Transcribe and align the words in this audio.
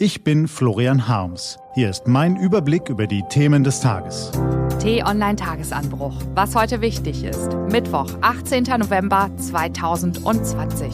Ich 0.00 0.22
bin 0.22 0.46
Florian 0.46 1.08
Harms. 1.08 1.58
Hier 1.74 1.90
ist 1.90 2.06
mein 2.06 2.36
Überblick 2.36 2.88
über 2.88 3.08
die 3.08 3.24
Themen 3.30 3.64
des 3.64 3.80
Tages. 3.80 4.30
T-Online 4.78 5.34
Tagesanbruch. 5.34 6.14
Was 6.36 6.54
heute 6.54 6.80
wichtig 6.80 7.24
ist. 7.24 7.52
Mittwoch, 7.72 8.06
18. 8.20 8.62
November 8.78 9.28
2020. 9.38 10.92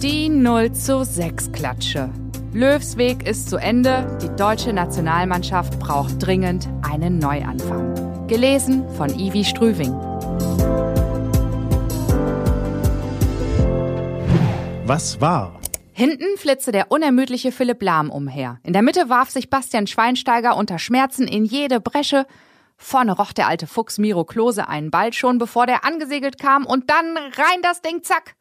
Die 0.00 0.30
0 0.30 0.72
zu 0.72 1.04
6 1.04 1.52
Klatsche. 1.52 2.08
Löws 2.54 2.96
Weg 2.96 3.28
ist 3.28 3.50
zu 3.50 3.58
Ende. 3.58 4.16
Die 4.22 4.34
deutsche 4.36 4.72
Nationalmannschaft 4.72 5.78
braucht 5.78 6.14
dringend 6.18 6.66
einen 6.80 7.18
Neuanfang. 7.18 8.26
Gelesen 8.26 8.88
von 8.96 9.10
Ivi 9.10 9.44
Strüving. 9.44 9.92
Was 14.86 15.20
war? 15.20 15.60
Hinten 15.96 16.36
flitzte 16.36 16.72
der 16.72 16.90
unermüdliche 16.90 17.52
Philipp 17.52 17.80
Lahm 17.80 18.10
umher. 18.10 18.58
In 18.64 18.72
der 18.72 18.82
Mitte 18.82 19.08
warf 19.08 19.30
sich 19.30 19.48
Bastian 19.48 19.86
Schweinsteiger 19.86 20.56
unter 20.56 20.80
Schmerzen 20.80 21.28
in 21.28 21.44
jede 21.44 21.78
Bresche. 21.80 22.26
Vorne 22.76 23.12
roch 23.12 23.32
der 23.32 23.46
alte 23.46 23.68
Fuchs 23.68 23.98
Miro 23.98 24.24
Klose 24.24 24.66
einen 24.66 24.90
Ball 24.90 25.12
schon, 25.12 25.38
bevor 25.38 25.66
der 25.66 25.84
angesegelt 25.84 26.36
kam 26.36 26.66
und 26.66 26.90
dann 26.90 27.16
rein 27.16 27.62
das 27.62 27.80
Ding, 27.80 28.02
zack. 28.02 28.34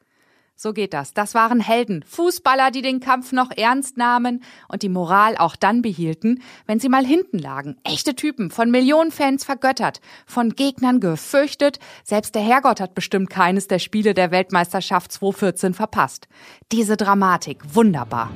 So 0.56 0.72
geht 0.72 0.94
das. 0.94 1.14
Das 1.14 1.34
waren 1.34 1.60
Helden, 1.60 2.04
Fußballer, 2.08 2.70
die 2.70 2.82
den 2.82 3.00
Kampf 3.00 3.32
noch 3.32 3.50
ernst 3.52 3.98
nahmen 3.98 4.44
und 4.68 4.84
die 4.84 4.90
Moral 4.90 5.36
auch 5.36 5.56
dann 5.56 5.82
behielten, 5.82 6.42
wenn 6.68 6.80
sie 6.80 6.90
mal 6.90 7.06
hinten 7.06 7.40
lagen. 7.40 7.78
Echte 7.84 8.16
Typen, 8.16 8.52
von 8.52 8.70
Millionen 8.70 9.12
Fans 9.12 9.44
vergöttert, 9.44 10.00
von 10.26 10.52
Gegnern 10.52 11.00
gefürchtet. 11.00 11.80
Selbst 12.04 12.36
der 12.36 12.44
Herrgott 12.44 12.80
hat 12.80 12.94
bestimmt 12.94 13.30
keines 13.30 13.68
der 13.68 13.80
Spiele 13.80 14.14
der 14.14 14.32
Weltmeisterschaft 14.32 15.12
2014 15.12 15.74
verpasst. 15.74 16.28
Diese 16.72 16.98
Dramatik, 16.98 17.60
wunderbar. 17.74 18.32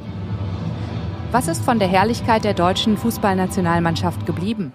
Was 1.31 1.47
ist 1.47 1.63
von 1.63 1.77
der 1.77 1.87
Herrlichkeit 1.87 2.43
der 2.43 2.53
deutschen 2.53 2.97
Fußballnationalmannschaft 2.97 4.25
geblieben? 4.25 4.73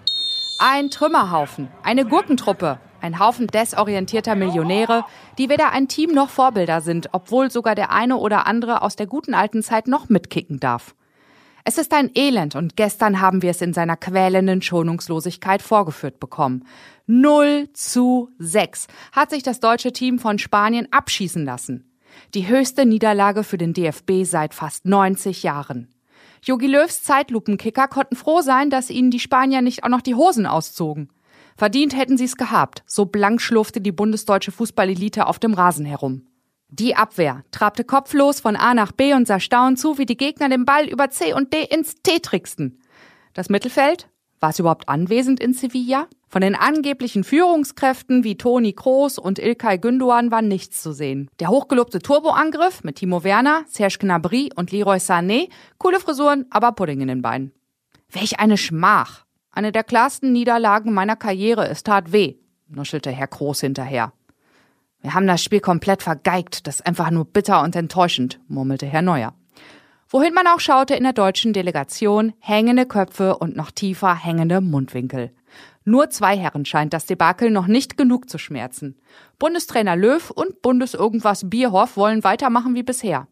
Ein 0.59 0.89
Trümmerhaufen, 0.91 1.67
eine 1.83 2.05
Gurkentruppe, 2.05 2.79
ein 3.03 3.19
Haufen 3.19 3.47
desorientierter 3.47 4.35
Millionäre, 4.35 5.05
die 5.37 5.49
weder 5.49 5.71
ein 5.71 5.87
Team 5.87 6.11
noch 6.11 6.29
Vorbilder 6.29 6.81
sind, 6.81 7.09
obwohl 7.11 7.51
sogar 7.51 7.75
der 7.75 7.91
eine 7.91 8.17
oder 8.17 8.47
andere 8.47 8.81
aus 8.81 8.95
der 8.95 9.07
guten 9.07 9.33
alten 9.33 9.61
Zeit 9.61 9.87
noch 9.87 10.09
mitkicken 10.09 10.59
darf. 10.59 10.95
Es 11.65 11.77
ist 11.77 11.93
ein 11.93 12.11
Elend 12.13 12.55
und 12.55 12.75
gestern 12.75 13.21
haben 13.21 13.41
wir 13.41 13.51
es 13.51 13.61
in 13.61 13.73
seiner 13.73 13.95
quälenden 13.95 14.61
Schonungslosigkeit 14.61 15.61
vorgeführt 15.61 16.19
bekommen. 16.19 16.65
0 17.07 17.69
zu 17.73 18.29
6 18.39 18.87
hat 19.11 19.29
sich 19.29 19.43
das 19.43 19.59
deutsche 19.59 19.93
Team 19.93 20.19
von 20.19 20.39
Spanien 20.39 20.87
abschießen 20.91 21.45
lassen. 21.45 21.89
Die 22.33 22.47
höchste 22.47 22.85
Niederlage 22.85 23.43
für 23.43 23.57
den 23.57 23.73
DFB 23.73 24.23
seit 24.23 24.53
fast 24.53 24.85
90 24.85 25.43
Jahren. 25.43 25.89
Jogi 26.41 26.67
Löws 26.67 27.03
Zeitlupenkicker 27.03 27.87
konnten 27.87 28.15
froh 28.15 28.41
sein, 28.41 28.69
dass 28.69 28.89
ihnen 28.89 29.11
die 29.11 29.19
Spanier 29.19 29.61
nicht 29.61 29.83
auch 29.83 29.89
noch 29.89 30.01
die 30.01 30.15
Hosen 30.15 30.45
auszogen. 30.45 31.09
Verdient 31.55 31.95
hätten 31.95 32.17
sie 32.17 32.25
es 32.25 32.37
gehabt, 32.37 32.83
so 32.85 33.05
blank 33.05 33.41
schlurfte 33.41 33.81
die 33.81 33.91
bundesdeutsche 33.91 34.51
Fußballelite 34.51 35.27
auf 35.27 35.39
dem 35.39 35.53
Rasen 35.53 35.85
herum. 35.85 36.27
Die 36.69 36.95
Abwehr 36.95 37.43
trabte 37.51 37.83
kopflos 37.83 38.39
von 38.39 38.55
A 38.55 38.73
nach 38.73 38.91
B 38.91 39.13
und 39.13 39.27
sah 39.27 39.39
staunend 39.39 39.77
zu, 39.77 39.99
wie 39.99 40.07
die 40.07 40.17
Gegner 40.17 40.49
den 40.49 40.65
Ball 40.65 40.87
über 40.87 41.09
C 41.11 41.33
und 41.33 41.53
D 41.53 41.63
ins 41.63 41.95
T 42.01 42.19
tricksten. 42.19 42.79
Das 43.33 43.49
Mittelfeld? 43.49 44.09
War 44.39 44.49
es 44.49 44.59
überhaupt 44.59 44.89
anwesend 44.89 45.39
in 45.39 45.53
Sevilla? 45.53 46.07
Von 46.27 46.41
den 46.41 46.55
angeblichen 46.55 47.23
Führungskräften 47.23 48.23
wie 48.23 48.37
Toni 48.37 48.73
Kroos 48.73 49.19
und 49.19 49.37
Ilkay 49.37 49.75
Gündoğan 49.75 50.31
war 50.31 50.41
nichts 50.41 50.81
zu 50.81 50.91
sehen. 50.91 51.29
Der 51.39 51.49
hochgelobte 51.49 51.99
Turboangriff 51.99 52.83
mit 52.83 52.95
Timo 52.95 53.23
Werner, 53.23 53.65
Serge 53.67 53.99
Gnabry 53.99 54.49
und 54.55 54.71
Leroy 54.71 54.97
Sané, 54.97 55.49
coole 55.77 55.99
Frisuren, 55.99 56.47
aber 56.49 56.71
Pudding 56.71 57.01
in 57.01 57.07
den 57.07 57.21
Beinen. 57.21 57.51
Welch 58.09 58.39
eine 58.39 58.57
Schmach! 58.57 59.25
Eine 59.55 59.71
der 59.71 59.83
klarsten 59.83 60.31
Niederlagen 60.31 60.93
meiner 60.93 61.15
Karriere. 61.15 61.69
Es 61.69 61.83
tat 61.83 62.11
weh, 62.11 62.37
nuschelte 62.67 63.11
Herr 63.11 63.27
Groß 63.27 63.61
hinterher. 63.61 64.11
Wir 64.99 65.13
haben 65.13 65.27
das 65.27 65.43
Spiel 65.43 65.59
komplett 65.59 66.01
vergeigt. 66.01 66.65
Das 66.65 66.75
ist 66.75 66.87
einfach 66.87 67.11
nur 67.11 67.25
bitter 67.25 67.61
und 67.61 67.75
enttäuschend, 67.75 68.39
murmelte 68.47 68.87
Herr 68.87 69.03
Neuer. 69.03 69.35
Wohin 70.09 70.33
man 70.33 70.47
auch 70.47 70.59
schaute 70.59 70.95
in 70.95 71.03
der 71.03 71.13
deutschen 71.13 71.53
Delegation, 71.53 72.33
hängende 72.39 72.87
Köpfe 72.87 73.37
und 73.37 73.55
noch 73.55 73.69
tiefer 73.69 74.15
hängende 74.15 74.59
Mundwinkel. 74.59 75.31
Nur 75.85 76.09
zwei 76.09 76.35
Herren 76.35 76.65
scheint 76.65 76.93
das 76.93 77.05
Debakel 77.05 77.51
noch 77.51 77.67
nicht 77.67 77.95
genug 77.95 78.29
zu 78.29 78.39
schmerzen. 78.39 78.97
Bundestrainer 79.37 79.95
Löw 79.95 80.31
und 80.31 80.63
Bundes 80.63 80.95
irgendwas 80.95 81.49
Bierhoff 81.49 81.95
wollen 81.95 82.23
weitermachen 82.23 82.73
wie 82.73 82.83
bisher. 82.83 83.27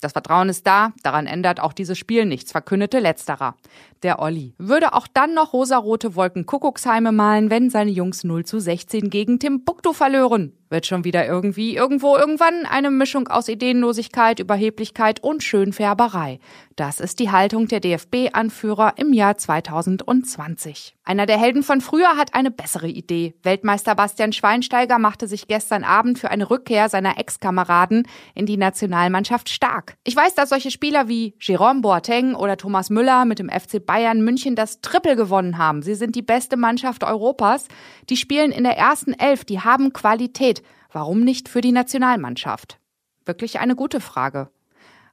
Das 0.00 0.12
Vertrauen 0.12 0.48
ist 0.48 0.64
da, 0.64 0.92
daran 1.02 1.26
ändert 1.26 1.58
auch 1.58 1.72
dieses 1.72 1.98
Spiel 1.98 2.24
nichts, 2.24 2.52
verkündete 2.52 3.00
letzterer. 3.00 3.56
Der 4.04 4.20
Olli 4.20 4.54
würde 4.56 4.92
auch 4.92 5.08
dann 5.08 5.34
noch 5.34 5.52
rosarote 5.52 6.14
Wolken 6.14 6.46
Kuckucksheime 6.46 7.10
malen, 7.10 7.50
wenn 7.50 7.68
seine 7.68 7.90
Jungs 7.90 8.22
0 8.22 8.44
zu 8.44 8.60
16 8.60 9.10
gegen 9.10 9.40
Timbuktu 9.40 9.92
verlören. 9.92 10.52
Wird 10.70 10.86
schon 10.86 11.04
wieder 11.04 11.26
irgendwie, 11.26 11.76
irgendwo, 11.76 12.16
irgendwann 12.16 12.66
eine 12.66 12.90
Mischung 12.90 13.28
aus 13.28 13.48
Ideenlosigkeit, 13.48 14.38
Überheblichkeit 14.38 15.22
und 15.22 15.42
Schönfärberei. 15.42 16.40
Das 16.76 17.00
ist 17.00 17.18
die 17.18 17.32
Haltung 17.32 17.66
der 17.66 17.80
DFB-Anführer 17.80 18.92
im 18.98 19.12
Jahr 19.12 19.36
2020. 19.36 20.94
Einer 21.02 21.26
der 21.26 21.38
Helden 21.38 21.62
von 21.64 21.80
früher 21.80 22.16
hat 22.16 22.34
eine 22.34 22.52
bessere 22.52 22.86
Idee. 22.86 23.34
Weltmeister 23.42 23.94
Bastian 23.94 24.32
Schweinsteiger 24.32 24.98
machte 24.98 25.26
sich 25.26 25.48
gestern 25.48 25.82
Abend 25.82 26.20
für 26.20 26.30
eine 26.30 26.50
Rückkehr 26.50 26.88
seiner 26.88 27.18
Ex-Kameraden 27.18 28.06
in 28.34 28.46
die 28.46 28.58
Nationalmannschaft 28.58 29.48
stark. 29.48 29.96
Ich 30.04 30.14
weiß, 30.14 30.36
dass 30.36 30.50
solche 30.50 30.70
Spieler 30.70 31.08
wie 31.08 31.34
Jerome 31.40 31.80
Boateng 31.80 32.34
oder 32.34 32.56
Thomas 32.56 32.90
Müller 32.90 33.24
mit 33.24 33.38
dem 33.40 33.48
FC 33.48 33.84
Bayern 33.84 34.20
München 34.20 34.54
das 34.54 34.80
Triple 34.80 35.16
gewonnen 35.16 35.58
haben. 35.58 35.82
Sie 35.82 35.94
sind 35.94 36.14
die 36.14 36.22
beste 36.22 36.56
Mannschaft 36.56 37.02
Europas. 37.02 37.66
Die 38.08 38.16
spielen 38.16 38.52
in 38.52 38.62
der 38.64 38.76
ersten 38.76 39.14
Elf, 39.14 39.44
die 39.44 39.60
haben 39.60 39.92
Qualität. 39.92 40.57
Warum 40.90 41.20
nicht 41.20 41.48
für 41.48 41.60
die 41.60 41.72
Nationalmannschaft? 41.72 42.78
Wirklich 43.24 43.60
eine 43.60 43.76
gute 43.76 44.00
Frage. 44.00 44.50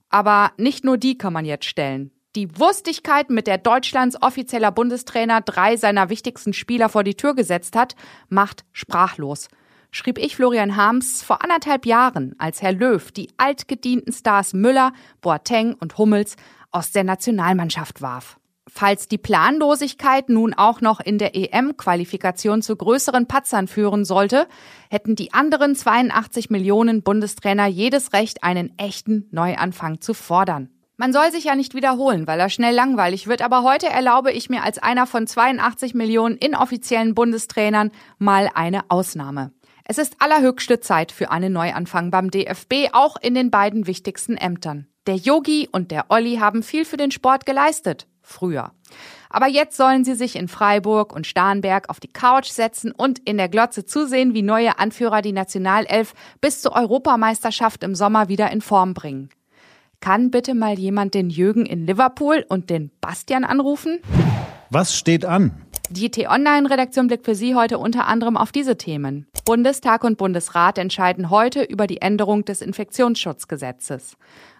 Aber 0.09 0.51
nicht 0.57 0.85
nur 0.85 0.97
die 0.97 1.17
kann 1.17 1.33
man 1.33 1.45
jetzt 1.45 1.65
stellen. 1.65 2.11
Die 2.35 2.59
Wurstigkeit, 2.59 3.29
mit 3.29 3.47
der 3.47 3.57
Deutschlands 3.57 4.21
offizieller 4.21 4.71
Bundestrainer 4.71 5.41
drei 5.41 5.77
seiner 5.77 6.09
wichtigsten 6.09 6.53
Spieler 6.53 6.89
vor 6.89 7.03
die 7.03 7.15
Tür 7.15 7.33
gesetzt 7.33 7.75
hat, 7.75 7.95
macht 8.29 8.65
sprachlos. 8.73 9.47
Schrieb 9.91 10.17
ich 10.17 10.35
Florian 10.35 10.75
Harms 10.75 11.23
vor 11.23 11.41
anderthalb 11.41 11.85
Jahren, 11.85 12.35
als 12.37 12.61
Herr 12.61 12.73
Löw 12.73 13.11
die 13.11 13.29
altgedienten 13.37 14.11
Stars 14.11 14.53
Müller, 14.53 14.91
Boateng 15.21 15.73
und 15.75 15.97
Hummels 15.97 16.35
aus 16.71 16.91
der 16.91 17.05
Nationalmannschaft 17.05 18.01
warf. 18.01 18.37
Falls 18.67 19.07
die 19.07 19.19
Planlosigkeit 19.19 20.27
nun 20.29 20.53
auch 20.55 20.81
noch 20.81 20.99
in 20.99 21.19
der 21.19 21.35
EM-Qualifikation 21.35 22.63
zu 22.63 22.75
größeren 22.75 23.27
Patzern 23.27 23.67
führen 23.67 24.05
sollte, 24.05 24.47
hätten 24.89 25.15
die 25.15 25.33
anderen 25.33 25.75
82 25.75 26.49
Millionen 26.49 27.03
Bundestrainer 27.03 27.67
jedes 27.67 28.13
Recht, 28.13 28.43
einen 28.43 28.77
echten 28.79 29.27
Neuanfang 29.31 30.01
zu 30.01 30.15
fordern. 30.15 30.69
Man 30.97 31.13
soll 31.13 31.31
sich 31.31 31.43
ja 31.43 31.55
nicht 31.55 31.75
wiederholen, 31.75 32.25
weil 32.25 32.39
er 32.39 32.49
schnell 32.49 32.73
langweilig 32.73 33.27
wird, 33.27 33.43
aber 33.43 33.63
heute 33.63 33.87
erlaube 33.87 34.31
ich 34.31 34.49
mir 34.49 34.63
als 34.63 34.79
einer 34.79 35.05
von 35.05 35.27
82 35.27 35.93
Millionen 35.93 36.37
inoffiziellen 36.37 37.13
Bundestrainern 37.13 37.91
mal 38.17 38.49
eine 38.55 38.89
Ausnahme. 38.89 39.51
Es 39.83 39.99
ist 39.99 40.15
allerhöchste 40.19 40.79
Zeit 40.79 41.11
für 41.11 41.29
einen 41.29 41.53
Neuanfang 41.53 42.09
beim 42.09 42.31
DFB, 42.31 42.93
auch 42.93 43.17
in 43.21 43.35
den 43.35 43.51
beiden 43.51 43.85
wichtigsten 43.85 44.37
Ämtern. 44.37 44.87
Der 45.05 45.17
Yogi 45.17 45.69
und 45.71 45.91
der 45.91 46.05
Olli 46.09 46.37
haben 46.37 46.63
viel 46.63 46.85
für 46.85 46.97
den 46.97 47.11
Sport 47.11 47.45
geleistet 47.45 48.07
früher. 48.25 48.71
Aber 49.29 49.47
jetzt 49.47 49.77
sollen 49.77 50.03
sie 50.03 50.15
sich 50.15 50.35
in 50.35 50.47
Freiburg 50.47 51.13
und 51.13 51.27
Starnberg 51.27 51.89
auf 51.89 51.99
die 51.99 52.11
Couch 52.11 52.49
setzen 52.49 52.91
und 52.91 53.19
in 53.19 53.37
der 53.37 53.49
Glotze 53.49 53.85
zusehen, 53.85 54.33
wie 54.33 54.41
neue 54.41 54.79
Anführer 54.79 55.21
die 55.21 55.33
Nationalelf 55.33 56.13
bis 56.41 56.61
zur 56.61 56.75
Europameisterschaft 56.75 57.83
im 57.83 57.95
Sommer 57.95 58.29
wieder 58.29 58.51
in 58.51 58.61
Form 58.61 58.93
bringen. 58.93 59.29
Kann 59.99 60.31
bitte 60.31 60.53
mal 60.53 60.77
jemand 60.77 61.13
den 61.13 61.29
Jürgen 61.29 61.65
in 61.65 61.85
Liverpool 61.85 62.45
und 62.47 62.69
den 62.69 62.91
Bastian 63.01 63.43
anrufen? 63.43 63.99
Was 64.69 64.95
steht 64.95 65.25
an? 65.25 65.65
Die 65.89 66.09
T-Online-Redaktion 66.09 67.07
blickt 67.07 67.25
für 67.25 67.35
Sie 67.35 67.55
heute 67.55 67.77
unter 67.77 68.07
anderem 68.07 68.37
auf 68.37 68.51
diese 68.51 68.75
Themen. 68.75 69.27
Bundestag 69.45 70.03
und 70.03 70.17
Bundesrat 70.17 70.79
entscheiden 70.79 71.29
heute 71.29 71.61
über 71.61 71.85
die 71.85 72.01
Änderung 72.01 72.43
des 72.43 72.61
Infektionsschutzgesetzes. 72.61 74.17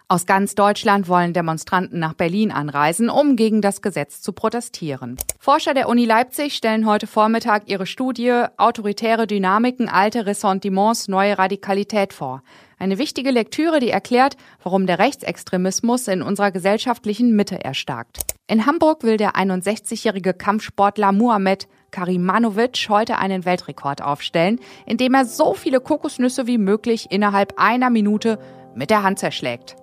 Aus 0.08 0.24
ganz 0.24 0.54
Deutschland 0.54 1.08
wollen 1.08 1.32
Demonstranten 1.32 1.98
nach 1.98 2.14
Berlin 2.14 2.52
anreisen, 2.52 3.10
um 3.10 3.34
gegen 3.34 3.60
das 3.60 3.82
Gesetz 3.82 4.22
zu 4.22 4.32
protestieren. 4.32 5.16
Forscher 5.40 5.74
der 5.74 5.88
Uni 5.88 6.04
Leipzig 6.04 6.54
stellen 6.54 6.86
heute 6.86 7.08
Vormittag 7.08 7.64
ihre 7.66 7.86
Studie 7.86 8.44
Autoritäre 8.56 9.26
Dynamiken, 9.26 9.88
alte 9.88 10.24
Ressentiments, 10.24 11.08
neue 11.08 11.36
Radikalität 11.36 12.12
vor. 12.12 12.44
Eine 12.78 12.98
wichtige 12.98 13.32
Lektüre, 13.32 13.80
die 13.80 13.90
erklärt, 13.90 14.36
warum 14.62 14.86
der 14.86 15.00
Rechtsextremismus 15.00 16.06
in 16.06 16.22
unserer 16.22 16.52
gesellschaftlichen 16.52 17.34
Mitte 17.34 17.64
erstarkt. 17.64 18.20
In 18.46 18.64
Hamburg 18.64 19.02
will 19.02 19.16
der 19.16 19.32
61-jährige 19.32 20.34
Kampfsportler 20.34 21.10
Muhammad 21.10 21.66
Karimanovic 21.90 22.86
heute 22.88 23.18
einen 23.18 23.44
Weltrekord 23.44 24.02
aufstellen, 24.02 24.60
indem 24.86 25.14
er 25.14 25.24
so 25.24 25.54
viele 25.54 25.80
Kokosnüsse 25.80 26.46
wie 26.46 26.58
möglich 26.58 27.08
innerhalb 27.10 27.54
einer 27.56 27.90
Minute 27.90 28.38
mit 28.76 28.90
der 28.90 29.02
Hand 29.02 29.18
zerschlägt. 29.18 29.74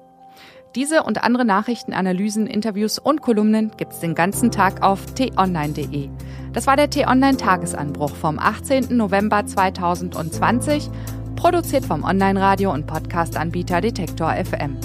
Diese 0.75 1.03
und 1.03 1.23
andere 1.23 1.45
Nachrichten, 1.45 1.93
Analysen, 1.93 2.47
Interviews 2.47 2.97
und 2.97 3.21
Kolumnen 3.21 3.71
gibt's 3.77 3.99
den 3.99 4.15
ganzen 4.15 4.49
Tag 4.49 4.81
auf 4.81 5.05
t-online.de. 5.13 6.09
Das 6.51 6.65
war 6.65 6.75
der 6.75 6.89
T-Online 6.89 7.37
Tagesanbruch 7.37 8.15
vom 8.15 8.39
18. 8.39 8.97
November 8.97 9.45
2020, 9.45 10.89
produziert 11.35 11.85
vom 11.85 12.03
Online-Radio 12.03 12.73
und 12.73 12.87
Podcast-Anbieter 12.87 13.81
Detektor 13.81 14.33
FM. 14.33 14.77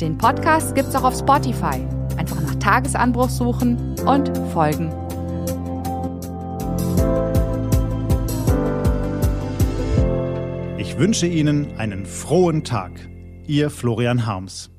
Den 0.00 0.18
Podcast 0.18 0.74
gibt's 0.74 0.96
auch 0.96 1.04
auf 1.04 1.16
Spotify. 1.16 1.86
Einfach 2.16 2.40
nach 2.40 2.56
Tagesanbruch 2.56 3.30
suchen 3.30 3.94
und 4.06 4.36
folgen. 4.52 4.92
Ich 10.78 10.98
wünsche 10.98 11.28
Ihnen 11.28 11.78
einen 11.78 12.06
frohen 12.06 12.64
Tag. 12.64 12.90
Ihr 13.46 13.70
Florian 13.70 14.26
Harms. 14.26 14.72